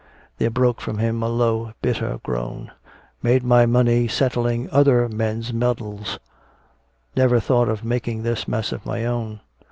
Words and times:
There 0.39 0.49
broke 0.49 0.81
from 0.81 0.97
him 0.97 1.21
a 1.21 1.29
low, 1.29 1.73
bitter 1.83 2.17
groan. 2.23 2.71
"Made 3.21 3.43
my 3.43 3.67
money 3.67 4.07
settling 4.07 4.67
other 4.71 5.07
men's 5.07 5.53
muddles! 5.53 6.17
Never 7.15 7.39
thought 7.39 7.69
of 7.69 7.83
making 7.85 8.23
this 8.23 8.47
mess 8.47 8.71
of 8.71 8.83
my 8.83 9.05
own! 9.05 9.41